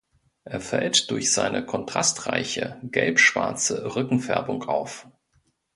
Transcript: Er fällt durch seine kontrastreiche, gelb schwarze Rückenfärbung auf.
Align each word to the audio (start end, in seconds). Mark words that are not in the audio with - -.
Er 0.45 0.59
fällt 0.61 1.11
durch 1.11 1.31
seine 1.31 1.63
kontrastreiche, 1.63 2.79
gelb 2.85 3.19
schwarze 3.19 3.93
Rückenfärbung 3.95 4.63
auf. 4.63 5.07